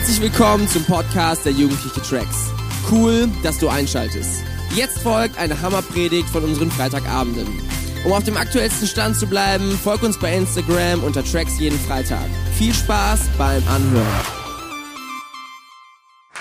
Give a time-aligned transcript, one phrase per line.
[0.00, 2.50] Herzlich willkommen zum Podcast der Jugendliche Tracks.
[2.90, 4.42] Cool, dass du einschaltest.
[4.74, 7.46] Jetzt folgt eine Hammerpredigt von unseren Freitagabenden.
[8.06, 12.24] Um auf dem aktuellsten Stand zu bleiben, folg uns bei Instagram unter Tracks jeden Freitag.
[12.54, 14.06] Viel Spaß beim Anhören.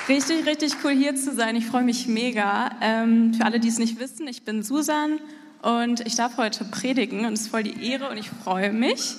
[0.08, 1.58] Richtig, richtig cool hier zu sein.
[1.58, 2.72] Ich freue mich mega.
[2.82, 5.20] Ähm, für alle, die es nicht wissen, ich bin Susan
[5.64, 9.16] und ich darf heute predigen und es ist voll die Ehre und ich freue mich.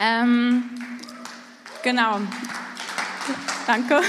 [0.00, 0.64] Ähm,
[1.82, 2.20] genau.
[3.66, 4.00] Danke.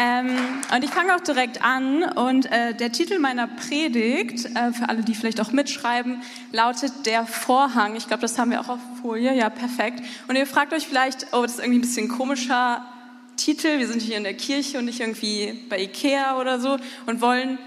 [0.00, 0.28] Ähm,
[0.72, 5.02] und ich fange auch direkt an und äh, der Titel meiner Predigt, äh, für alle,
[5.02, 6.22] die vielleicht auch mitschreiben,
[6.52, 7.96] lautet Der Vorhang.
[7.96, 10.04] Ich glaube, das haben wir auch auf Folie, ja, perfekt.
[10.28, 12.86] Und ihr fragt euch vielleicht, oh, das ist irgendwie ein bisschen komischer
[13.36, 17.20] Titel, wir sind hier in der Kirche und nicht irgendwie bei Ikea oder so und
[17.20, 17.58] wollen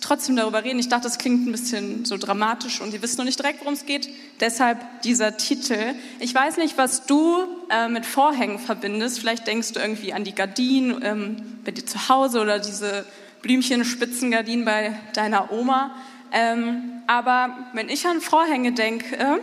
[0.00, 0.78] trotzdem darüber reden.
[0.78, 3.74] Ich dachte, das klingt ein bisschen so dramatisch und ihr wisst noch nicht direkt, worum
[3.74, 4.08] es geht.
[4.40, 5.94] Deshalb dieser Titel.
[6.18, 7.38] Ich weiß nicht, was du
[7.70, 9.18] äh, mit Vorhängen verbindest.
[9.20, 13.04] Vielleicht denkst du irgendwie an die Gardinen ähm, bei dir zu Hause oder diese
[13.42, 15.94] Blümchen-Spitzengardinen bei deiner Oma.
[16.32, 19.38] Ähm, aber wenn ich an Vorhänge denke, äh,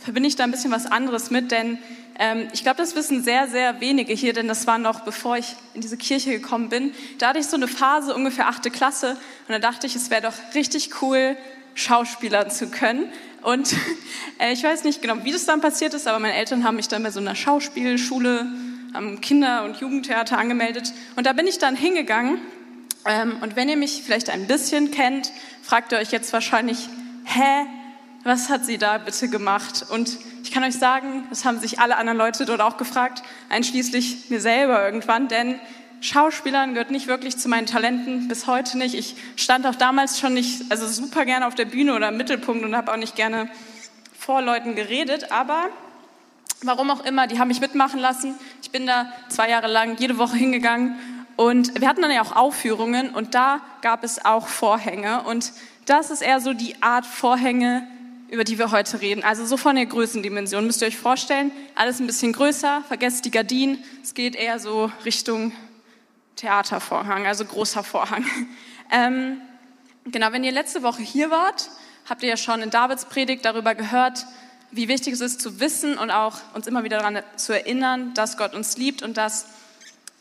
[0.00, 1.78] verbinde ich da ein bisschen was anderes mit, denn
[2.18, 5.54] ähm, ich glaube, das wissen sehr, sehr wenige hier, denn das war noch bevor ich
[5.74, 6.92] in diese Kirche gekommen bin.
[7.18, 9.12] Da hatte ich so eine Phase, ungefähr achte Klasse,
[9.46, 11.36] und da dachte ich, es wäre doch richtig cool,
[11.74, 13.12] Schauspielern zu können.
[13.42, 13.72] Und
[14.38, 16.88] äh, ich weiß nicht genau, wie das dann passiert ist, aber meine Eltern haben mich
[16.88, 18.46] dann bei so einer Schauspielschule
[18.94, 20.92] am Kinder- und Jugendtheater angemeldet.
[21.14, 22.40] Und da bin ich dann hingegangen.
[23.04, 25.30] Ähm, und wenn ihr mich vielleicht ein bisschen kennt,
[25.62, 26.88] fragt ihr euch jetzt wahrscheinlich,
[27.24, 27.66] hä,
[28.24, 29.86] was hat sie da bitte gemacht?
[29.88, 34.30] Und ich kann euch sagen, das haben sich alle anderen Leute dort auch gefragt, einschließlich
[34.30, 35.60] mir selber irgendwann, denn
[36.00, 38.94] Schauspielern gehört nicht wirklich zu meinen Talenten, bis heute nicht.
[38.94, 42.64] Ich stand auch damals schon nicht, also super gerne auf der Bühne oder im Mittelpunkt
[42.64, 43.50] und habe auch nicht gerne
[44.18, 45.66] vor Leuten geredet, aber
[46.62, 48.34] warum auch immer, die haben mich mitmachen lassen.
[48.62, 50.98] Ich bin da zwei Jahre lang jede Woche hingegangen
[51.36, 55.52] und wir hatten dann ja auch Aufführungen und da gab es auch Vorhänge und
[55.84, 57.86] das ist eher so die Art Vorhänge,
[58.30, 59.24] über die wir heute reden.
[59.24, 63.30] Also so von der Größendimension müsst ihr euch vorstellen, alles ein bisschen größer, vergesst die
[63.30, 65.52] Gardinen, es geht eher so Richtung
[66.36, 68.24] Theatervorhang, also großer Vorhang.
[68.90, 69.42] Ähm,
[70.06, 71.68] genau, wenn ihr letzte Woche hier wart,
[72.08, 74.24] habt ihr ja schon in Davids Predigt darüber gehört,
[74.70, 78.38] wie wichtig es ist zu wissen und auch uns immer wieder daran zu erinnern, dass
[78.38, 79.44] Gott uns liebt und dass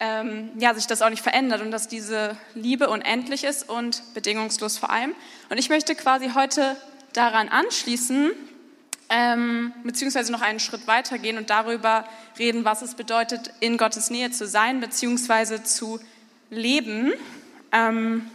[0.01, 4.77] ähm, ja, sich das auch nicht verändert und dass diese Liebe unendlich ist und bedingungslos
[4.77, 5.15] vor allem.
[5.49, 6.75] Und ich möchte quasi heute
[7.17, 8.31] daran anschließen,
[9.09, 12.05] ähm, beziehungsweise noch einen Schritt weitergehen und darüber
[12.37, 15.99] reden, was es bedeutet, in Gottes Nähe zu sein, beziehungsweise zu
[16.49, 17.13] leben.
[17.71, 18.29] Ähm,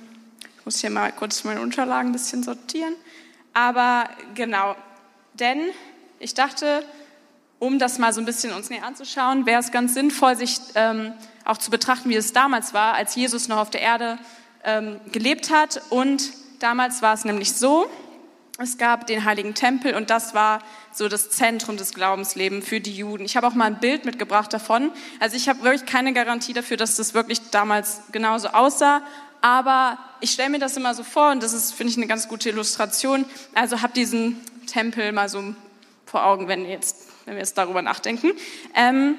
[0.59, 2.95] ich muss hier mal kurz meine Unterlagen ein bisschen sortieren.
[3.55, 4.75] Aber genau,
[5.35, 5.61] denn
[6.19, 6.85] ich dachte,
[7.59, 11.13] um das mal so ein bisschen uns näher anzuschauen, wäre es ganz sinnvoll, sich ähm,
[11.45, 14.19] auch zu betrachten, wie es damals war, als Jesus noch auf der Erde
[14.65, 15.83] ähm, gelebt hat.
[15.91, 17.89] Und damals war es nämlich so,
[18.63, 20.61] es gab den heiligen Tempel und das war
[20.93, 23.25] so das Zentrum des Glaubenslebens für die Juden.
[23.25, 24.91] Ich habe auch mal ein Bild mitgebracht davon.
[25.21, 29.03] Also ich habe wirklich keine Garantie dafür, dass das wirklich damals genauso aussah.
[29.41, 32.29] Aber ich stelle mir das immer so vor und das ist, finde ich, eine ganz
[32.29, 33.25] gute Illustration.
[33.55, 35.55] Also habe diesen Tempel mal so
[36.07, 38.33] vor Augen, wenn, jetzt, wenn wir jetzt darüber nachdenken.
[38.75, 39.17] Ähm,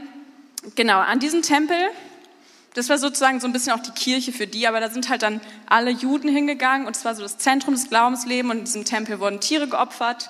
[0.75, 1.77] genau, an diesem Tempel
[2.73, 5.21] das war sozusagen so ein bisschen auch die Kirche für die, aber da sind halt
[5.21, 8.85] dann alle Juden hingegangen und es war so das Zentrum des Glaubenslebens und in diesem
[8.85, 10.29] Tempel wurden Tiere geopfert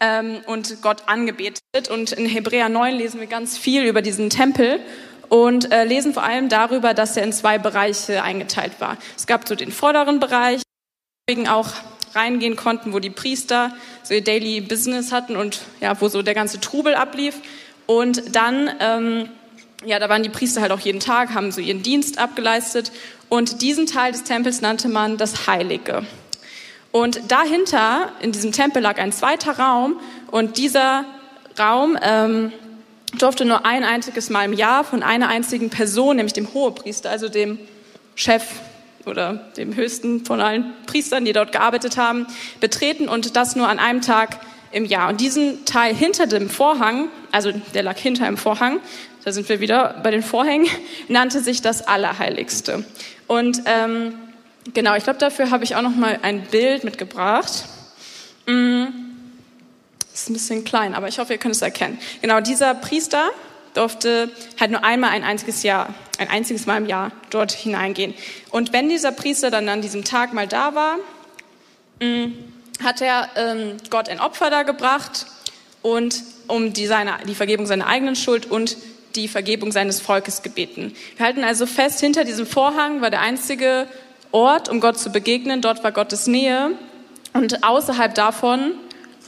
[0.00, 1.60] ähm, und Gott angebetet.
[1.90, 4.80] Und in Hebräer 9 lesen wir ganz viel über diesen Tempel
[5.28, 8.96] und äh, lesen vor allem darüber, dass er in zwei Bereiche eingeteilt war.
[9.16, 10.62] Es gab so den vorderen Bereich,
[11.26, 11.68] wegen auch
[12.14, 16.34] reingehen konnten, wo die Priester so ihr Daily Business hatten und ja, wo so der
[16.34, 17.40] ganze Trubel ablief.
[17.86, 19.28] Und dann ähm,
[19.84, 22.90] ja, da waren die Priester halt auch jeden Tag, haben so ihren Dienst abgeleistet.
[23.28, 26.04] Und diesen Teil des Tempels nannte man das Heilige.
[26.90, 30.00] Und dahinter, in diesem Tempel, lag ein zweiter Raum.
[30.30, 31.04] Und dieser
[31.58, 32.52] Raum ähm,
[33.18, 37.28] durfte nur ein einziges Mal im Jahr von einer einzigen Person, nämlich dem Hohepriester, also
[37.28, 37.58] dem
[38.14, 38.44] Chef
[39.06, 42.26] oder dem höchsten von allen Priestern, die dort gearbeitet haben,
[42.60, 44.40] betreten und das nur an einem Tag
[44.72, 45.08] im Jahr.
[45.08, 48.80] Und diesen Teil hinter dem Vorhang, also der lag hinter dem Vorhang,
[49.24, 50.68] da sind wir wieder bei den Vorhängen,
[51.08, 52.84] nannte sich das Allerheiligste.
[53.26, 54.14] Und ähm,
[54.74, 57.64] genau, ich glaube, dafür habe ich auch noch mal ein Bild mitgebracht.
[58.46, 58.84] Mm,
[60.12, 61.98] ist ein bisschen klein, aber ich hoffe, ihr könnt es erkennen.
[62.22, 63.30] Genau, dieser Priester
[63.74, 68.14] durfte halt nur einmal ein einziges Jahr, ein einziges Mal im Jahr dort hineingehen.
[68.50, 70.96] Und wenn dieser Priester dann an diesem Tag mal da war,
[72.00, 72.32] mm,
[72.82, 75.26] hat er ähm, Gott ein Opfer dargebracht
[75.82, 78.76] und um die, seine, die Vergebung seiner eigenen Schuld und
[79.14, 80.94] die Vergebung seines Volkes gebeten.
[81.16, 83.86] Wir halten also fest, hinter diesem Vorhang war der einzige
[84.30, 85.60] Ort, um Gott zu begegnen.
[85.60, 86.72] Dort war Gottes Nähe.
[87.32, 88.72] Und außerhalb davon,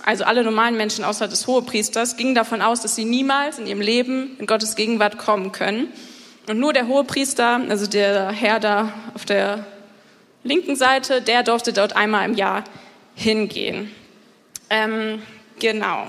[0.04, 3.80] also alle normalen Menschen außer des Hohepriesters, gingen davon aus, dass sie niemals in ihrem
[3.80, 5.88] Leben in Gottes Gegenwart kommen können.
[6.48, 9.64] Und nur der Hohepriester, also der Herr da auf der
[10.42, 12.64] linken Seite, der durfte dort einmal im Jahr
[13.20, 13.94] hingehen.
[14.70, 15.22] Ähm,
[15.58, 16.06] genau.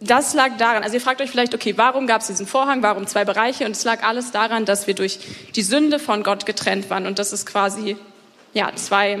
[0.00, 3.06] Das lag daran, also ihr fragt euch vielleicht, okay, warum gab es diesen Vorhang, warum
[3.06, 3.64] zwei Bereiche?
[3.64, 5.18] Und es lag alles daran, dass wir durch
[5.54, 7.96] die Sünde von Gott getrennt waren und dass es quasi
[8.52, 9.20] ja, zwei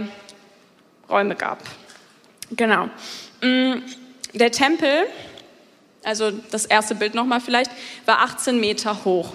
[1.08, 1.58] Räume gab.
[2.50, 2.88] Genau.
[3.40, 3.78] Mm,
[4.32, 5.06] der Tempel,
[6.04, 7.70] also das erste Bild nochmal vielleicht,
[8.04, 9.32] war 18 Meter hoch.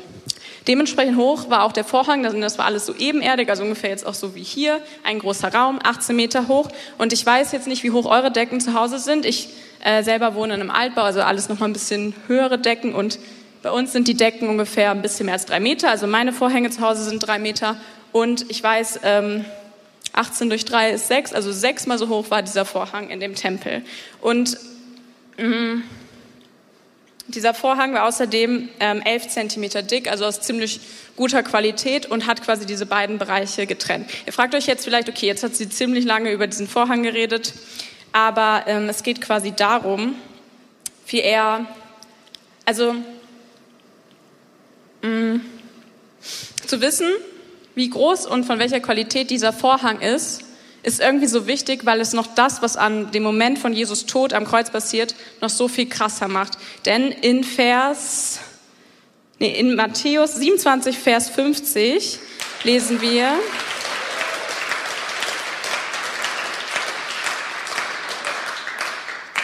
[0.68, 4.14] Dementsprechend hoch war auch der Vorhang, das war alles so ebenerdig, also ungefähr jetzt auch
[4.14, 6.70] so wie hier, ein großer Raum, 18 Meter hoch.
[6.98, 9.26] Und ich weiß jetzt nicht, wie hoch eure Decken zu Hause sind.
[9.26, 9.50] Ich
[9.84, 13.20] äh, selber wohne in einem Altbau, also alles nochmal ein bisschen höhere Decken und
[13.62, 15.90] bei uns sind die Decken ungefähr ein bisschen mehr als drei Meter.
[15.90, 17.76] Also meine Vorhänge zu Hause sind drei Meter
[18.12, 19.46] und ich weiß, ähm,
[20.14, 23.84] 18 durch 3 ist 6, also sechsmal so hoch war dieser Vorhang in dem Tempel.
[24.22, 24.58] Und
[25.38, 25.84] mh, mm,
[27.30, 30.80] dieser Vorhang war außerdem ähm, 11 Zentimeter dick, also aus ziemlich
[31.16, 34.10] guter Qualität und hat quasi diese beiden Bereiche getrennt.
[34.26, 37.54] Ihr fragt euch jetzt vielleicht, okay, jetzt hat sie ziemlich lange über diesen Vorhang geredet,
[38.12, 40.16] aber ähm, es geht quasi darum,
[41.08, 41.66] wie er,
[42.66, 42.96] also
[45.02, 45.42] mh, mm,
[46.66, 47.08] zu wissen,
[47.76, 50.44] wie groß und von welcher Qualität dieser Vorhang ist,
[50.84, 54.34] ist irgendwie so wichtig, weil es noch das, was an dem Moment von Jesus Tod
[54.34, 56.54] am Kreuz passiert, noch so viel krasser macht.
[56.86, 58.40] Denn in Vers,
[59.40, 62.20] nee, in Matthäus 27, Vers 50
[62.64, 63.34] lesen wir,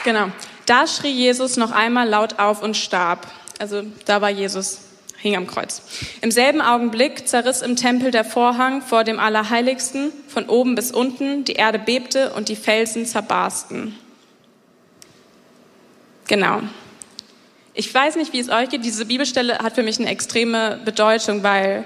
[0.03, 0.27] genau,
[0.65, 3.27] da schrie Jesus noch einmal laut auf und starb.
[3.59, 4.84] Also da war Jesus
[5.25, 5.81] hing am Kreuz.
[6.21, 11.43] Im selben Augenblick zerriss im Tempel der Vorhang vor dem Allerheiligsten von oben bis unten,
[11.43, 13.95] die Erde bebte und die Felsen zerbarsten.
[16.27, 16.61] Genau.
[17.73, 18.85] Ich weiß nicht, wie es euch geht.
[18.85, 21.85] Diese Bibelstelle hat für mich eine extreme Bedeutung, weil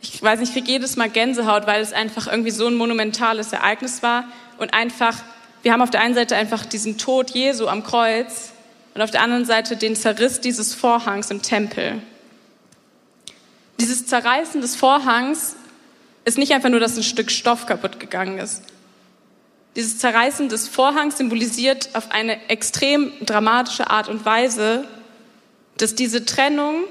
[0.00, 3.52] ich weiß nicht, ich kriege jedes Mal Gänsehaut, weil es einfach irgendwie so ein monumentales
[3.52, 4.26] Ereignis war
[4.58, 5.16] und einfach,
[5.62, 8.52] wir haben auf der einen Seite einfach diesen Tod Jesu am Kreuz
[8.94, 12.00] und auf der anderen Seite den Zerriss dieses Vorhangs im Tempel.
[13.84, 15.56] Dieses Zerreißen des Vorhangs
[16.24, 18.62] ist nicht einfach nur, dass ein Stück Stoff kaputt gegangen ist.
[19.76, 24.88] Dieses Zerreißen des Vorhangs symbolisiert auf eine extrem dramatische Art und Weise,
[25.76, 26.84] dass diese Trennung,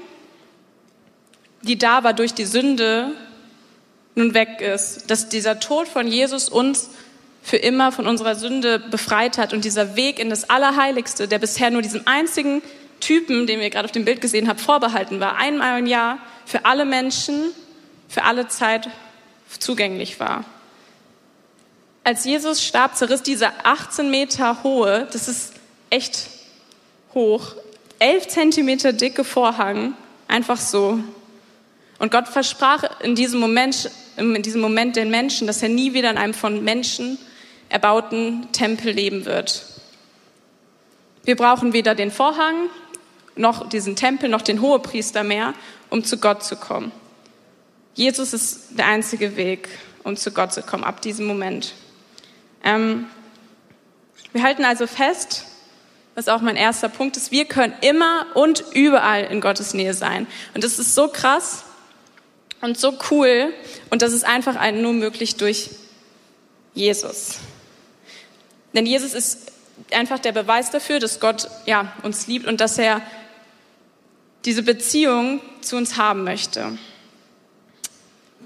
[1.62, 3.10] die da war durch die Sünde,
[4.14, 5.10] nun weg ist.
[5.10, 6.90] Dass dieser Tod von Jesus uns
[7.42, 11.72] für immer von unserer Sünde befreit hat und dieser Weg in das Allerheiligste, der bisher
[11.72, 12.62] nur diesem einzigen
[13.00, 16.64] Typen, den wir gerade auf dem Bild gesehen haben, vorbehalten war, einmal im Jahr für
[16.64, 17.52] alle Menschen,
[18.08, 18.88] für alle Zeit
[19.58, 20.44] zugänglich war.
[22.02, 25.54] Als Jesus starb, zerriss dieser 18 Meter hohe, das ist
[25.90, 26.28] echt
[27.14, 27.54] hoch,
[27.98, 29.94] 11 Zentimeter dicke Vorhang,
[30.28, 31.00] einfach so.
[31.98, 36.10] Und Gott versprach in diesem Moment, in diesem Moment den Menschen, dass er nie wieder
[36.10, 37.18] in einem von Menschen
[37.68, 39.64] erbauten Tempel leben wird.
[41.24, 42.68] Wir brauchen weder den Vorhang,
[43.36, 45.54] noch diesen Tempel, noch den Hohepriester mehr,
[45.90, 46.92] um zu Gott zu kommen.
[47.94, 49.68] Jesus ist der einzige Weg,
[50.02, 51.74] um zu Gott zu kommen, ab diesem Moment.
[52.62, 53.06] Ähm,
[54.32, 55.46] wir halten also fest,
[56.14, 60.26] was auch mein erster Punkt ist, wir können immer und überall in Gottes Nähe sein.
[60.54, 61.64] Und das ist so krass
[62.60, 63.52] und so cool
[63.90, 65.70] und das ist einfach nur möglich durch
[66.72, 67.38] Jesus.
[68.74, 69.52] Denn Jesus ist
[69.92, 73.02] einfach der Beweis dafür, dass Gott ja, uns liebt und dass er
[74.44, 76.78] diese Beziehung zu uns haben möchte.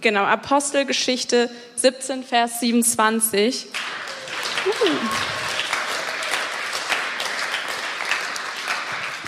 [0.01, 3.67] Genau, Apostelgeschichte 17, Vers 27.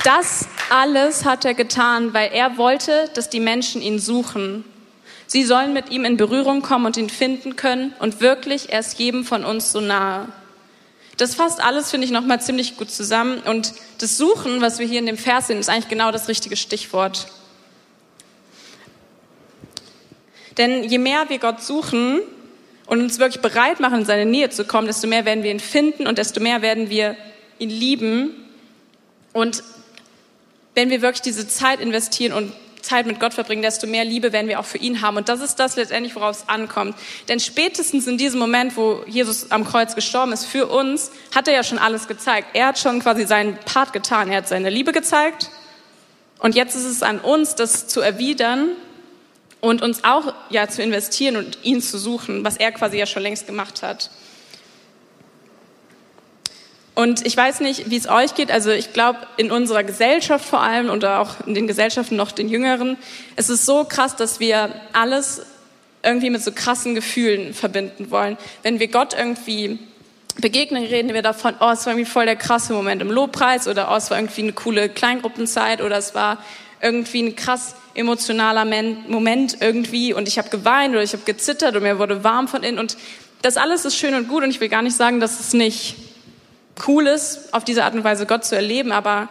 [0.05, 4.65] Das alles hat er getan, weil er wollte, dass die Menschen ihn suchen.
[5.27, 9.25] Sie sollen mit ihm in Berührung kommen und ihn finden können und wirklich erst jedem
[9.25, 10.29] von uns so nahe.
[11.21, 13.41] Das fasst alles, finde ich, nochmal ziemlich gut zusammen.
[13.41, 16.57] Und das Suchen, was wir hier in dem Vers sehen, ist eigentlich genau das richtige
[16.57, 17.27] Stichwort.
[20.57, 22.23] Denn je mehr wir Gott suchen
[22.87, 25.61] und uns wirklich bereit machen, in seine Nähe zu kommen, desto mehr werden wir ihn
[25.61, 27.19] finden und desto mehr werden wir
[27.59, 28.31] ihn lieben.
[29.35, 29.63] Und
[30.75, 32.51] wenn wir wirklich diese Zeit investieren und
[32.83, 35.17] Zeit mit Gott verbringen, desto mehr Liebe werden wir auch für ihn haben.
[35.17, 36.97] Und das ist das letztendlich, worauf es ankommt.
[37.29, 41.55] Denn spätestens in diesem Moment, wo Jesus am Kreuz gestorben ist, für uns, hat er
[41.55, 42.49] ja schon alles gezeigt.
[42.55, 44.31] Er hat schon quasi seinen Part getan.
[44.31, 45.51] Er hat seine Liebe gezeigt
[46.41, 48.71] Und jetzt ist es an uns, das zu erwidern
[49.61, 53.23] und uns auch ja zu investieren und ihn zu suchen, was er quasi ja schon
[53.23, 54.11] längst gemacht hat.
[56.95, 58.51] Und ich weiß nicht, wie es euch geht.
[58.51, 62.49] Also ich glaube, in unserer Gesellschaft vor allem und auch in den Gesellschaften noch den
[62.49, 62.97] Jüngeren,
[63.37, 65.43] es ist so krass, dass wir alles
[66.03, 68.37] irgendwie mit so krassen Gefühlen verbinden wollen.
[68.63, 69.79] Wenn wir Gott irgendwie
[70.41, 73.91] begegnen, reden wir davon, oh, es war irgendwie voll der krasse Moment im Lobpreis oder
[73.93, 76.39] oh, es war irgendwie eine coole Kleingruppenzeit oder es war
[76.83, 78.65] irgendwie ein krass emotionaler
[79.09, 82.63] Moment irgendwie und ich habe geweint oder ich habe gezittert und mir wurde warm von
[82.63, 82.97] innen und
[83.43, 85.97] das alles ist schön und gut und ich will gar nicht sagen, dass es nicht
[86.87, 89.29] cool ist, auf diese Art und Weise Gott zu erleben, aber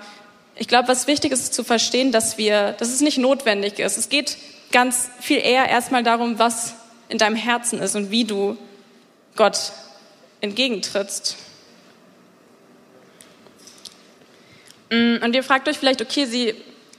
[0.55, 3.97] ich glaube, was wichtig ist zu verstehen, dass wir, dass es nicht notwendig ist.
[3.97, 4.37] Es geht
[4.71, 6.73] ganz viel eher erstmal darum, was
[7.07, 8.57] in deinem Herzen ist und wie du
[9.35, 9.71] Gott
[10.41, 11.37] entgegentrittst.
[14.89, 16.55] Mm, und ihr fragt euch vielleicht, okay, sie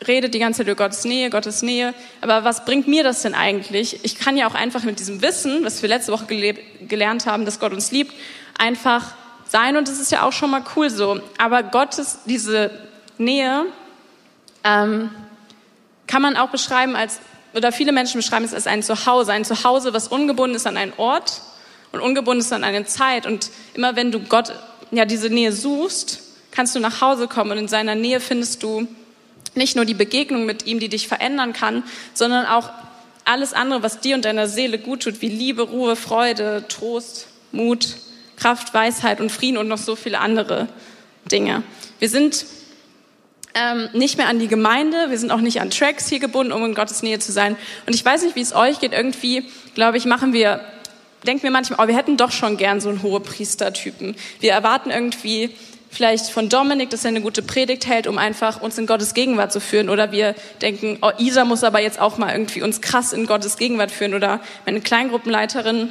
[0.07, 1.93] redet die ganze Zeit über Gottes Nähe, Gottes Nähe,
[2.23, 4.01] aber was bringt mir das denn eigentlich?
[4.03, 6.55] Ich kann ja auch einfach mit diesem Wissen, was wir letzte Woche
[6.89, 8.15] gelernt haben, dass Gott uns liebt,
[8.57, 9.15] einfach
[9.51, 11.21] sein und das ist ja auch schon mal cool so.
[11.39, 12.71] Aber Gottes, diese
[13.19, 13.67] Nähe,
[14.65, 15.11] ähm,
[16.07, 17.21] kann man auch beschreiben als,
[17.55, 20.93] oder viele Menschen beschreiben es als ein Zuhause, ein Zuhause, was ungebunden ist an einen
[20.97, 21.43] Ort
[21.93, 23.27] und ungebunden ist an eine Zeit.
[23.27, 24.53] Und immer wenn du Gott,
[24.91, 28.89] ja, diese Nähe suchst, kannst du nach Hause kommen und in seiner Nähe findest du
[29.55, 32.71] nicht nur die Begegnung mit ihm, die dich verändern kann, sondern auch
[33.25, 37.97] alles andere, was dir und deiner Seele gut tut, wie Liebe, Ruhe, Freude, Trost, Mut,
[38.41, 40.69] Kraft, Weisheit und Frieden und noch so viele andere
[41.31, 41.63] Dinge.
[41.99, 42.47] Wir sind
[43.55, 46.65] ähm, nicht mehr an die Gemeinde, wir sind auch nicht an Tracks hier gebunden, um
[46.65, 47.57] in Gottes Nähe zu sein.
[47.87, 48.93] Und ich weiß nicht, wie es euch geht.
[48.93, 49.45] Irgendwie,
[49.75, 50.61] glaube ich, machen wir,
[51.27, 54.17] denken wir manchmal, oh, wir hätten doch schon gern so einen hohe Priestertypen.
[54.41, 55.51] Wir erwarten irgendwie
[55.91, 59.53] vielleicht von Dominik, dass er eine gute Predigt hält, um einfach uns in Gottes Gegenwart
[59.53, 59.91] zu führen.
[59.91, 63.57] Oder wir denken, oh, Isa muss aber jetzt auch mal irgendwie uns krass in Gottes
[63.57, 64.15] Gegenwart führen.
[64.15, 65.91] Oder meine Kleingruppenleiterin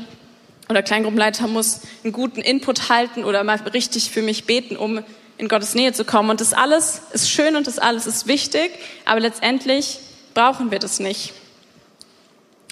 [0.69, 5.03] oder Kleingruppenleiter muss einen guten Input halten oder mal richtig für mich beten, um
[5.39, 6.29] in Gottes Nähe zu kommen.
[6.29, 8.71] Und das alles ist schön und das alles ist wichtig,
[9.05, 9.99] aber letztendlich
[10.35, 11.33] brauchen wir das nicht.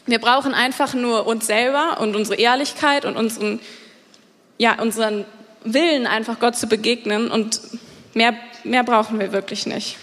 [0.06, 3.60] Wir brauchen einfach nur uns selber und unsere Ehrlichkeit und unseren,
[4.60, 5.26] ja, unseren
[5.64, 7.60] Willen, einfach Gott zu begegnen und
[8.14, 9.98] mehr, mehr brauchen wir wirklich nicht.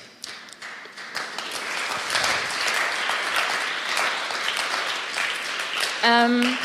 [6.06, 6.56] Ähm,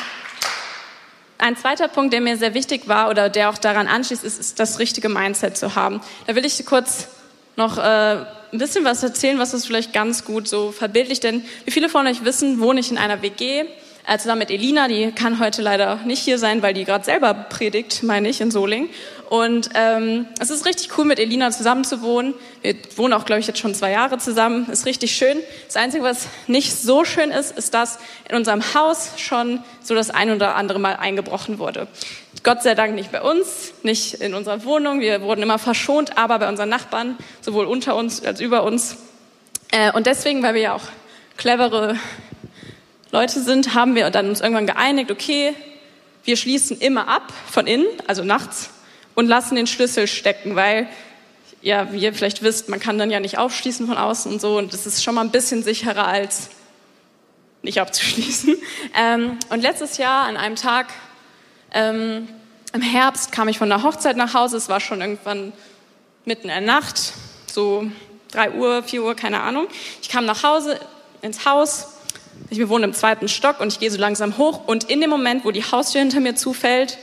[1.39, 4.59] ein zweiter Punkt, der mir sehr wichtig war oder der auch daran anschließt, ist, ist
[4.59, 6.01] das richtige Mindset zu haben.
[6.27, 7.07] Da will ich kurz
[7.55, 11.23] noch äh, ein bisschen was erzählen, was das vielleicht ganz gut so verbildlicht.
[11.23, 13.65] Denn wie viele von euch wissen, wohne ich in einer WG
[14.09, 17.33] äh, zusammen mit Elina, die kann heute leider nicht hier sein, weil die gerade selber
[17.33, 18.89] predigt, meine ich, in Soling.
[19.29, 22.33] Und ähm, es ist richtig cool, mit Elina zusammen zu wohnen.
[22.63, 24.67] Wir wohnen auch, glaube ich, jetzt schon zwei Jahre zusammen.
[24.71, 25.37] Ist richtig schön.
[25.67, 30.09] Das Einzige, was nicht so schön ist, ist, dass in unserem Haus schon so das
[30.09, 31.87] ein oder andere Mal eingebrochen wurde.
[32.41, 35.01] Gott sei Dank nicht bei uns, nicht in unserer Wohnung.
[35.01, 38.97] Wir wurden immer verschont, aber bei unseren Nachbarn, sowohl unter uns als über uns.
[39.71, 40.85] Äh, und deswegen, weil wir ja auch
[41.37, 41.95] clevere
[43.11, 45.55] Leute sind, haben wir dann uns irgendwann geeinigt, okay,
[46.23, 48.69] wir schließen immer ab von innen, also nachts,
[49.15, 50.87] und lassen den Schlüssel stecken, weil,
[51.61, 54.57] ja, wie ihr vielleicht wisst, man kann dann ja nicht aufschließen von außen und so,
[54.57, 56.49] und das ist schon mal ein bisschen sicherer als
[57.61, 58.55] nicht abzuschließen.
[58.95, 60.87] Ähm, und letztes Jahr an einem Tag
[61.73, 62.27] ähm,
[62.73, 65.53] im Herbst kam ich von der Hochzeit nach Hause, es war schon irgendwann
[66.25, 67.13] mitten in der Nacht,
[67.45, 67.85] so
[68.31, 69.67] drei Uhr, vier Uhr, keine Ahnung.
[70.01, 70.79] Ich kam nach Hause
[71.21, 71.98] ins Haus
[72.49, 75.45] wir wohnen im zweiten Stock und ich gehe so langsam hoch und in dem Moment,
[75.45, 76.97] wo die Haustür hinter mir zufällt,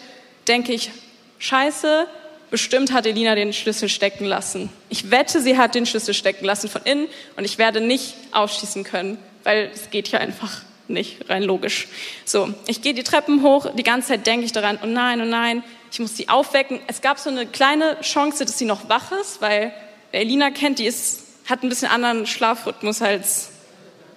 [0.49, 0.91] denke ich,
[1.39, 2.07] scheiße,
[2.51, 4.71] bestimmt hat Elina den Schlüssel stecken lassen.
[4.89, 8.85] Ich wette, sie hat den Schlüssel stecken lassen von innen und ich werde nicht aufschießen
[8.85, 11.89] können, weil es geht ja einfach nicht, rein logisch.
[12.25, 15.25] So, ich gehe die Treppen hoch, die ganze Zeit denke ich daran, oh nein, oh
[15.25, 16.81] nein, ich muss sie aufwecken.
[16.87, 19.73] Es gab so eine kleine Chance, dass sie noch wach ist, weil
[20.11, 23.51] wer Elina kennt, die ist, hat ein bisschen anderen Schlafrhythmus als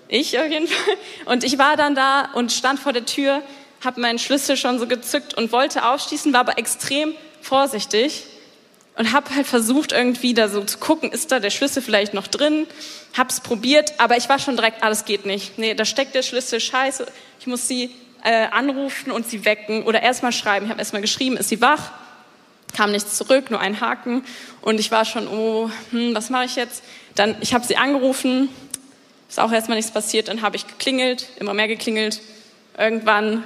[0.09, 0.95] ich auf jeden Fall.
[1.25, 3.41] Und ich war dann da und stand vor der Tür,
[3.83, 8.25] habe meinen Schlüssel schon so gezückt und wollte aufschließen, war aber extrem vorsichtig
[8.97, 12.27] und habe halt versucht irgendwie da so zu gucken, ist da der Schlüssel vielleicht noch
[12.27, 12.67] drin?
[13.17, 15.57] Hab's probiert, aber ich war schon direkt, alles geht nicht.
[15.57, 17.07] Nee, da steckt der Schlüssel, scheiße.
[17.39, 17.91] Ich muss sie
[18.23, 20.65] äh, anrufen und sie wecken oder erstmal schreiben.
[20.65, 21.91] Ich habe erstmal geschrieben, ist sie wach?
[22.75, 24.23] Kam nichts zurück, nur ein Haken
[24.61, 26.83] und ich war schon, oh, hm, was mache ich jetzt?
[27.15, 28.49] Dann, ich habe sie angerufen,
[29.29, 30.27] ist auch erstmal nichts passiert.
[30.27, 32.19] Dann habe ich geklingelt, immer mehr geklingelt.
[32.77, 33.43] Irgendwann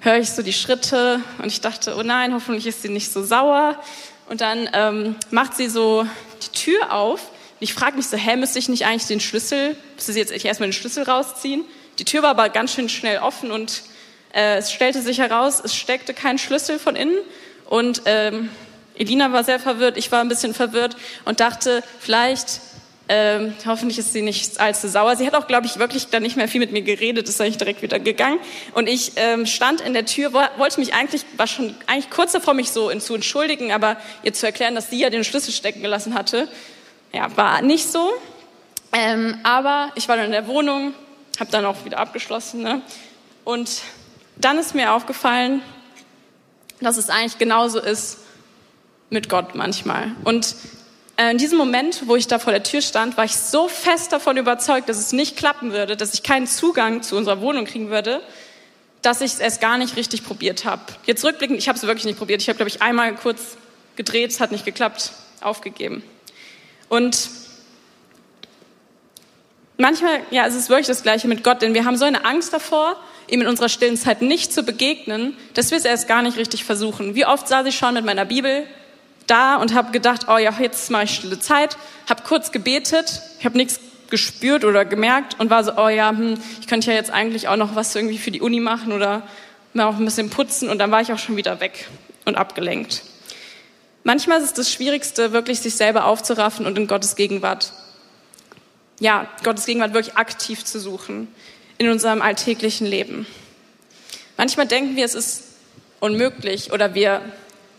[0.00, 3.24] höre ich so die Schritte und ich dachte, oh nein, hoffentlich ist sie nicht so
[3.24, 3.82] sauer.
[4.28, 6.06] Und dann ähm, macht sie so
[6.42, 10.12] die Tür auf, ich frage mich so, hä, müsste ich nicht eigentlich den Schlüssel, müsste
[10.12, 11.64] sie jetzt erstmal den Schlüssel rausziehen?
[11.98, 13.84] Die Tür war aber ganz schön schnell offen und
[14.34, 17.16] äh, es stellte sich heraus, es steckte kein Schlüssel von innen.
[17.64, 18.50] Und ähm,
[18.96, 22.60] Elina war sehr verwirrt, ich war ein bisschen verwirrt und dachte, vielleicht
[23.06, 25.16] ähm, hoffentlich ist sie nicht allzu sauer.
[25.16, 27.58] Sie hat auch, glaube ich, wirklich dann nicht mehr viel mit mir geredet, ist eigentlich
[27.58, 28.38] direkt wieder gegangen.
[28.72, 32.54] Und ich ähm, stand in der Tür, wollte mich eigentlich, war schon eigentlich kurz davor,
[32.54, 36.14] mich so zu entschuldigen, aber ihr zu erklären, dass sie ja den Schlüssel stecken gelassen
[36.14, 36.48] hatte.
[37.12, 38.10] Ja, war nicht so.
[38.92, 40.94] Ähm, aber ich war dann in der Wohnung,
[41.38, 42.62] habe dann auch wieder abgeschlossen.
[42.62, 42.80] Ne?
[43.44, 43.82] Und
[44.36, 45.60] dann ist mir aufgefallen,
[46.80, 48.18] dass es eigentlich genauso ist
[49.10, 50.12] mit Gott manchmal.
[50.24, 50.56] Und
[51.16, 54.36] in diesem Moment, wo ich da vor der Tür stand, war ich so fest davon
[54.36, 58.20] überzeugt, dass es nicht klappen würde, dass ich keinen Zugang zu unserer Wohnung kriegen würde,
[59.00, 60.82] dass ich es gar nicht richtig probiert habe.
[61.06, 62.42] Jetzt rückblickend, ich habe es wirklich nicht probiert.
[62.42, 63.56] Ich habe, glaube ich, einmal kurz
[63.94, 66.02] gedreht, es hat nicht geklappt, aufgegeben.
[66.88, 67.30] Und
[69.76, 72.52] manchmal, ja, es ist wirklich das Gleiche mit Gott, denn wir haben so eine Angst
[72.52, 72.96] davor,
[73.28, 76.64] ihm in unserer stillen Zeit nicht zu begegnen, dass wir es erst gar nicht richtig
[76.64, 77.14] versuchen.
[77.14, 78.66] Wie oft saß ich schon mit meiner Bibel
[79.26, 81.76] da und habe gedacht, oh ja, jetzt mache ich stille Zeit,
[82.08, 86.38] habe kurz gebetet, ich habe nichts gespürt oder gemerkt und war so, oh ja, hm,
[86.60, 89.22] ich könnte ja jetzt eigentlich auch noch was irgendwie für die Uni machen oder
[89.72, 91.88] mal auch ein bisschen putzen und dann war ich auch schon wieder weg
[92.24, 93.02] und abgelenkt.
[94.04, 97.72] Manchmal ist es das Schwierigste, wirklich sich selber aufzuraffen und in Gottes Gegenwart,
[99.00, 101.28] ja, Gottes Gegenwart wirklich aktiv zu suchen
[101.78, 103.26] in unserem alltäglichen Leben.
[104.36, 105.44] Manchmal denken wir, es ist
[106.00, 107.22] unmöglich oder wir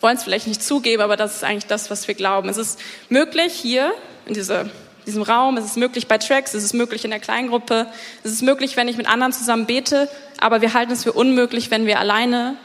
[0.06, 2.48] wollen es vielleicht nicht zugeben, aber das ist eigentlich das, was wir glauben.
[2.48, 3.92] Es ist möglich hier
[4.28, 4.70] in diese,
[5.08, 7.88] diesem Raum, es ist möglich bei Tracks, es ist möglich in der Kleingruppe,
[8.24, 10.08] es ist möglich, wenn ich mit anderen zusammen bete,
[10.40, 12.56] aber wir halten es für unmöglich, wenn wir alleine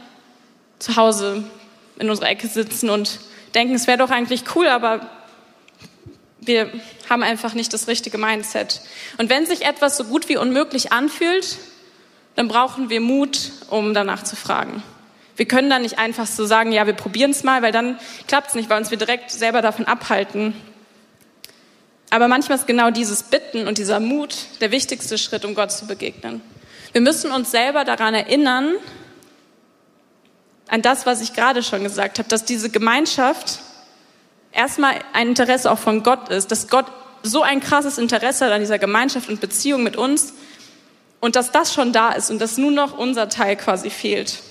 [0.81, 1.45] zu Hause
[1.99, 3.21] in unserer Ecke sitzen und
[3.55, 5.09] denken, es wäre doch eigentlich cool, aber
[6.41, 6.71] wir
[7.09, 8.83] haben einfach nicht das richtige Mindset.
[9.17, 11.57] Und wenn sich etwas so gut wie unmöglich anfühlt,
[12.37, 14.83] dann brauchen wir Mut, um danach zu fragen.
[15.41, 17.99] Wir können dann nicht einfach so sagen, ja, wir probieren es mal, weil dann
[18.29, 20.53] klappt es nicht, weil uns wir direkt selber davon abhalten.
[22.11, 25.87] Aber manchmal ist genau dieses Bitten und dieser Mut der wichtigste Schritt, um Gott zu
[25.87, 26.43] begegnen.
[26.93, 28.75] Wir müssen uns selber daran erinnern,
[30.69, 33.61] an das, was ich gerade schon gesagt habe, dass diese Gemeinschaft
[34.53, 36.85] erstmal ein Interesse auch von Gott ist, dass Gott
[37.23, 40.35] so ein krasses Interesse hat an dieser Gemeinschaft und Beziehung mit uns
[41.19, 44.43] und dass das schon da ist und dass nur noch unser Teil quasi fehlt.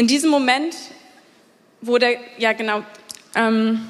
[0.00, 0.74] In diesem Moment,
[1.82, 2.82] wo der, ja genau,
[3.34, 3.86] ähm,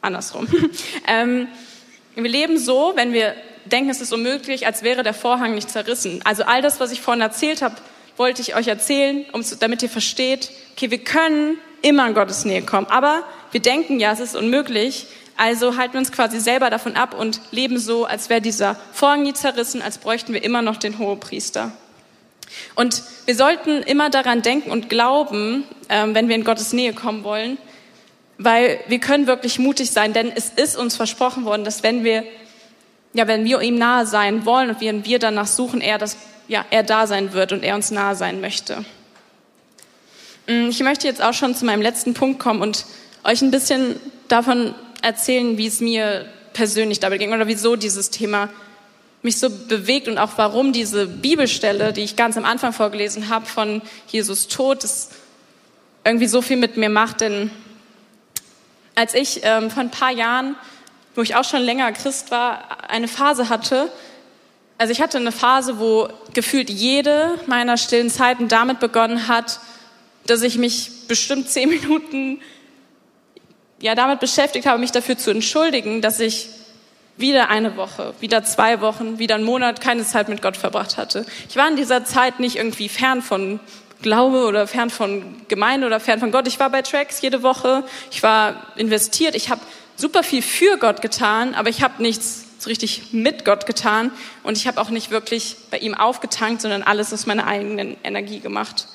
[0.00, 0.48] andersrum.
[1.06, 1.46] ähm,
[2.16, 6.20] wir leben so, wenn wir denken, es ist unmöglich, als wäre der Vorhang nicht zerrissen.
[6.24, 7.76] Also all das, was ich vorhin erzählt habe,
[8.16, 12.62] wollte ich euch erzählen, um, damit ihr versteht, okay, wir können immer in Gottes Nähe
[12.62, 16.96] kommen, aber wir denken ja, es ist unmöglich, also halten wir uns quasi selber davon
[16.96, 20.76] ab und leben so, als wäre dieser Vorhang nie zerrissen, als bräuchten wir immer noch
[20.76, 21.70] den Hohepriester.
[22.74, 27.24] Und wir sollten immer daran denken und glauben, ähm, wenn wir in Gottes Nähe kommen
[27.24, 27.58] wollen,
[28.38, 32.24] weil wir können wirklich mutig sein, denn es ist uns versprochen worden, dass wenn wir,
[33.12, 36.16] ja, wenn wir ihm nahe sein wollen und wenn wir danach suchen, er das,
[36.48, 38.84] ja, er da sein wird und er uns nahe sein möchte.
[40.46, 42.84] Mm, ich möchte jetzt auch schon zu meinem letzten Punkt kommen und
[43.24, 43.96] euch ein bisschen
[44.28, 48.48] davon erzählen, wie es mir persönlich dabei ging oder wieso dieses Thema
[49.22, 53.46] mich so bewegt und auch warum diese Bibelstelle, die ich ganz am Anfang vorgelesen habe,
[53.46, 55.10] von Jesus Tod, das
[56.04, 57.20] irgendwie so viel mit mir macht.
[57.20, 57.50] Denn
[58.94, 60.56] als ich ähm, vor ein paar Jahren,
[61.14, 63.90] wo ich auch schon länger Christ war, eine Phase hatte,
[64.78, 69.60] also ich hatte eine Phase, wo gefühlt jede meiner stillen Zeiten damit begonnen hat,
[70.26, 72.40] dass ich mich bestimmt zehn Minuten
[73.78, 76.48] ja damit beschäftigt habe, mich dafür zu entschuldigen, dass ich
[77.16, 81.26] wieder eine Woche, wieder zwei Wochen, wieder einen Monat keine Zeit mit Gott verbracht hatte.
[81.48, 83.60] Ich war in dieser Zeit nicht irgendwie fern von
[84.00, 86.48] Glaube oder fern von Gemeinde oder fern von Gott.
[86.48, 87.84] Ich war bei Tracks jede Woche.
[88.10, 89.34] Ich war investiert.
[89.34, 89.60] Ich habe
[89.96, 94.56] super viel für Gott getan, aber ich habe nichts so richtig mit Gott getan und
[94.56, 98.86] ich habe auch nicht wirklich bei ihm aufgetankt, sondern alles aus meiner eigenen Energie gemacht.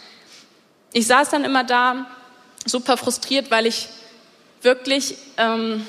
[0.93, 2.07] Ich saß dann immer da,
[2.65, 3.89] super frustriert, weil ich
[4.61, 5.85] wirklich ähm,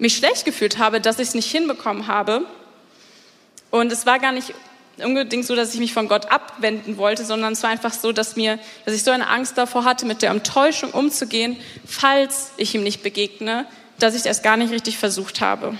[0.00, 2.44] mich schlecht gefühlt habe, dass ich es nicht hinbekommen habe.
[3.70, 4.54] Und es war gar nicht
[5.04, 8.36] unbedingt so, dass ich mich von Gott abwenden wollte, sondern es war einfach so, dass
[8.36, 12.82] mir, dass ich so eine Angst davor hatte, mit der Enttäuschung umzugehen, falls ich ihm
[12.82, 13.66] nicht begegne,
[13.98, 15.76] dass ich es gar nicht richtig versucht habe.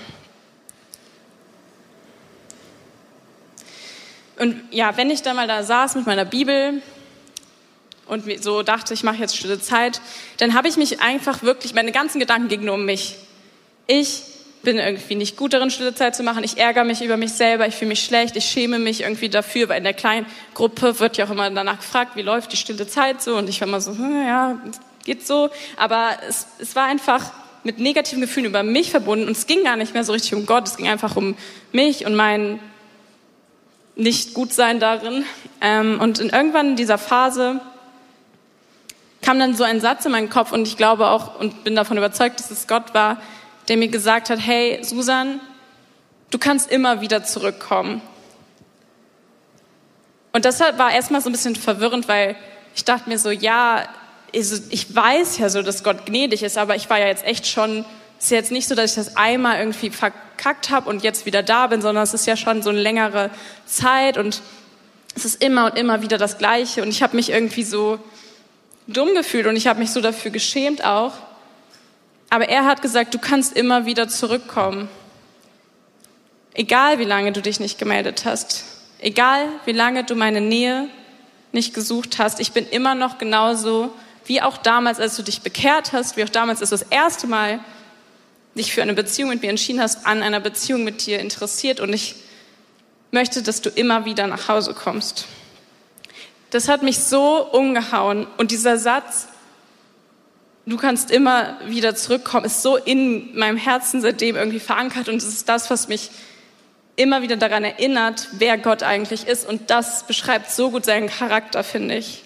[4.39, 6.81] Und ja, wenn ich dann mal da saß mit meiner Bibel
[8.07, 10.01] und so dachte, ich mache jetzt stille Zeit,
[10.37, 13.17] dann habe ich mich einfach wirklich, meine ganzen Gedanken gingen nur um mich.
[13.93, 14.23] Ich
[14.63, 16.45] bin irgendwie nicht gut darin, stille Zeit zu machen.
[16.45, 19.67] Ich ärgere mich über mich selber, ich fühle mich schlecht, ich schäme mich irgendwie dafür,
[19.67, 22.87] weil in der kleinen Gruppe wird ja auch immer danach gefragt, wie läuft die stille
[22.87, 24.57] Zeit so und ich war immer so, hm, ja,
[25.03, 25.49] geht so.
[25.75, 27.33] Aber es, es war einfach
[27.65, 30.45] mit negativen Gefühlen über mich verbunden und es ging gar nicht mehr so richtig um
[30.45, 31.35] Gott, es ging einfach um
[31.73, 32.61] mich und mein
[33.97, 35.25] nicht gut sein darin.
[35.59, 37.59] Ähm, und in irgendwann in dieser Phase
[39.21, 41.97] kam dann so ein Satz in meinen Kopf und ich glaube auch und bin davon
[41.97, 43.17] überzeugt, dass es Gott war,
[43.67, 45.39] der mir gesagt hat, hey Susan,
[46.29, 48.01] du kannst immer wieder zurückkommen.
[50.33, 52.35] Und das war erstmal so ein bisschen verwirrend, weil
[52.73, 53.87] ich dachte mir so, ja,
[54.33, 57.47] also ich weiß ja so, dass Gott gnädig ist, aber ich war ja jetzt echt
[57.47, 57.85] schon,
[58.17, 61.43] es ist jetzt nicht so, dass ich das einmal irgendwie verkackt habe und jetzt wieder
[61.43, 63.29] da bin, sondern es ist ja schon so eine längere
[63.65, 64.41] Zeit und
[65.15, 67.99] es ist immer und immer wieder das Gleiche und ich habe mich irgendwie so
[68.87, 71.13] dumm gefühlt und ich habe mich so dafür geschämt auch.
[72.31, 74.87] Aber er hat gesagt, du kannst immer wieder zurückkommen.
[76.53, 78.63] Egal wie lange du dich nicht gemeldet hast,
[78.99, 80.87] egal wie lange du meine Nähe
[81.51, 83.93] nicht gesucht hast, ich bin immer noch genauso
[84.25, 87.27] wie auch damals, als du dich bekehrt hast, wie auch damals, als du das erste
[87.27, 87.59] Mal
[88.55, 91.91] dich für eine Beziehung mit mir entschieden hast, an einer Beziehung mit dir interessiert und
[91.91, 92.15] ich
[93.11, 95.25] möchte, dass du immer wieder nach Hause kommst.
[96.49, 99.27] Das hat mich so umgehauen und dieser Satz,
[100.65, 105.27] du kannst immer wieder zurückkommen, ist so in meinem Herzen seitdem irgendwie verankert und es
[105.27, 106.11] ist das, was mich
[106.95, 111.63] immer wieder daran erinnert, wer Gott eigentlich ist und das beschreibt so gut seinen Charakter,
[111.63, 112.23] finde ich.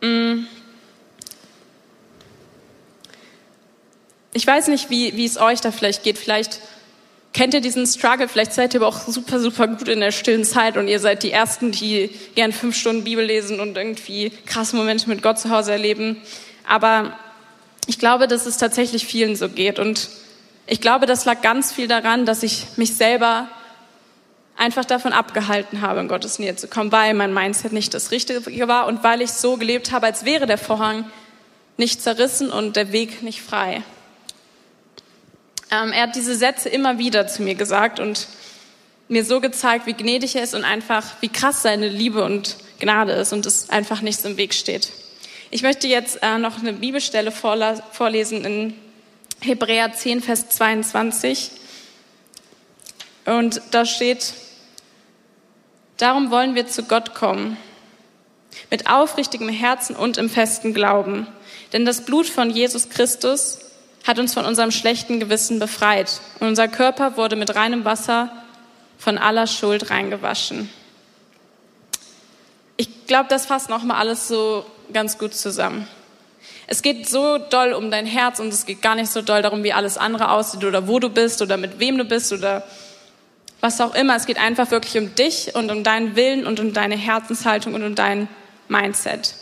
[0.00, 0.46] Mm.
[4.32, 6.18] Ich weiß nicht, wie, wie es euch da vielleicht geht.
[6.18, 6.60] Vielleicht
[7.32, 10.44] kennt ihr diesen Struggle, vielleicht seid ihr aber auch super, super gut in der stillen
[10.44, 14.76] Zeit und ihr seid die Ersten, die gern fünf Stunden Bibel lesen und irgendwie krasse
[14.76, 16.20] Momente mit Gott zu Hause erleben.
[16.66, 17.16] Aber
[17.86, 20.08] ich glaube, dass es tatsächlich vielen so geht und
[20.66, 23.48] ich glaube, das lag ganz viel daran, dass ich mich selber
[24.56, 28.68] einfach davon abgehalten habe, in Gottes Nähe zu kommen, weil mein Mindset nicht das Richtige
[28.68, 31.04] war und weil ich so gelebt habe, als wäre der Vorhang
[31.76, 33.82] nicht zerrissen und der Weg nicht frei.
[35.70, 38.28] Ähm, er hat diese Sätze immer wieder zu mir gesagt und
[39.08, 43.12] mir so gezeigt, wie gnädig er ist und einfach, wie krass seine Liebe und Gnade
[43.12, 44.92] ist und es einfach nichts im Weg steht.
[45.50, 48.74] Ich möchte jetzt äh, noch eine Bibelstelle vorlesen in
[49.40, 51.50] Hebräer 10, Vers 22.
[53.26, 54.34] Und da steht,
[55.96, 57.56] darum wollen wir zu Gott kommen,
[58.70, 61.26] mit aufrichtigem Herzen und im festen Glauben.
[61.72, 63.58] Denn das Blut von Jesus Christus
[64.06, 68.30] hat uns von unserem schlechten Gewissen befreit und unser Körper wurde mit reinem Wasser
[68.98, 70.70] von aller Schuld reingewaschen.
[72.76, 75.86] Ich glaube, das fasst nochmal alles so ganz gut zusammen.
[76.66, 79.62] Es geht so doll um dein Herz und es geht gar nicht so doll darum,
[79.64, 82.66] wie alles andere aussieht oder wo du bist oder mit wem du bist oder
[83.60, 84.16] was auch immer.
[84.16, 87.82] Es geht einfach wirklich um dich und um deinen Willen und um deine Herzenshaltung und
[87.82, 88.28] um dein
[88.68, 89.34] Mindset.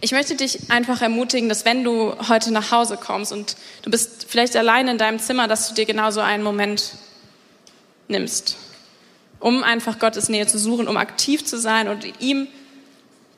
[0.00, 4.26] Ich möchte dich einfach ermutigen, dass wenn du heute nach Hause kommst und du bist
[4.28, 6.92] vielleicht allein in deinem Zimmer, dass du dir genauso einen Moment
[8.06, 8.56] nimmst,
[9.40, 12.46] um einfach Gottes Nähe zu suchen, um aktiv zu sein und ihm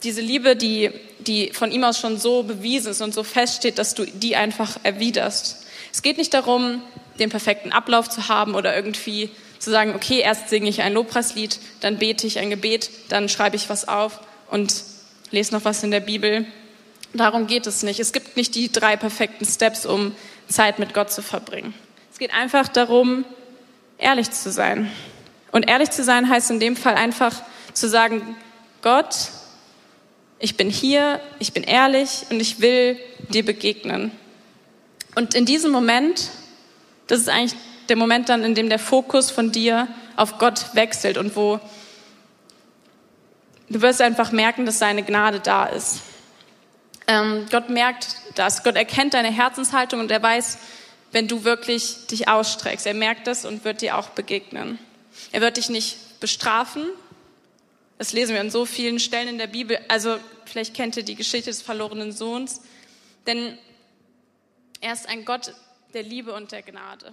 [0.02, 3.94] diese Liebe, die, die von ihm aus schon so bewiesen ist und so feststeht, dass
[3.94, 5.66] du die einfach erwiderst.
[5.92, 6.82] Es geht nicht darum,
[7.18, 11.58] den perfekten Ablauf zu haben oder irgendwie zu sagen, okay, erst singe ich ein Lobpreislied,
[11.80, 14.84] dann bete ich ein Gebet, dann schreibe ich was auf und
[15.30, 16.46] lese noch was in der Bibel.
[17.12, 17.98] Darum geht es nicht.
[17.98, 20.14] Es gibt nicht die drei perfekten Steps, um
[20.48, 21.74] Zeit mit Gott zu verbringen.
[22.12, 23.24] Es geht einfach darum,
[23.96, 24.90] ehrlich zu sein.
[25.50, 27.34] Und ehrlich zu sein heißt in dem Fall einfach
[27.72, 28.37] zu sagen,
[28.82, 29.30] Gott,
[30.38, 32.98] ich bin hier, ich bin ehrlich und ich will
[33.29, 34.12] dir begegnen.
[35.14, 36.31] Und in diesem Moment,
[37.09, 41.18] das ist eigentlich der Moment dann, in dem der Fokus von dir auf Gott wechselt
[41.18, 41.59] und wo
[43.68, 46.03] du wirst einfach merken, dass seine Gnade da ist.
[47.07, 48.62] Ähm, Gott merkt das.
[48.62, 50.59] Gott erkennt deine Herzenshaltung und er weiß,
[51.12, 52.87] wenn du wirklich dich ausstreckst.
[52.87, 54.79] Er merkt das und wird dir auch begegnen.
[55.33, 56.85] Er wird dich nicht bestrafen.
[57.98, 59.78] Das lesen wir an so vielen Stellen in der Bibel.
[59.88, 62.62] Also vielleicht kennt ihr die Geschichte des verlorenen Sohns.
[63.26, 63.58] Denn
[64.80, 65.52] er ist ein Gott
[65.94, 67.12] der Liebe und der Gnade.